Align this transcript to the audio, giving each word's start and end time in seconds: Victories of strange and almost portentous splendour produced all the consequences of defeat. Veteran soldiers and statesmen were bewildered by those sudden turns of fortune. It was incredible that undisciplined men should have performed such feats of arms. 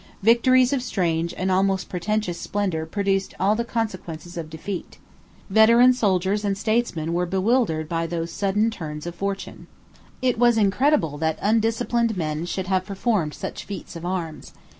Victories 0.23 0.73
of 0.73 0.81
strange 0.81 1.31
and 1.37 1.51
almost 1.51 1.87
portentous 1.87 2.39
splendour 2.39 2.87
produced 2.87 3.35
all 3.39 3.55
the 3.55 3.63
consequences 3.63 4.35
of 4.35 4.49
defeat. 4.49 4.97
Veteran 5.47 5.93
soldiers 5.93 6.43
and 6.43 6.57
statesmen 6.57 7.13
were 7.13 7.27
bewildered 7.27 7.87
by 7.87 8.07
those 8.07 8.31
sudden 8.31 8.71
turns 8.71 9.05
of 9.05 9.13
fortune. 9.13 9.67
It 10.19 10.39
was 10.39 10.57
incredible 10.57 11.19
that 11.19 11.37
undisciplined 11.39 12.17
men 12.17 12.47
should 12.47 12.65
have 12.65 12.83
performed 12.87 13.35
such 13.35 13.63
feats 13.65 13.95
of 13.95 14.03
arms. 14.03 14.53